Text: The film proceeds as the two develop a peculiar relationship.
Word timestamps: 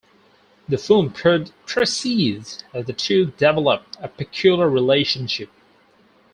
The 0.67 0.79
film 0.79 1.11
proceeds 1.11 2.63
as 2.73 2.85
the 2.87 2.93
two 2.93 3.27
develop 3.37 3.85
a 3.99 4.07
peculiar 4.07 4.67
relationship. 4.67 5.51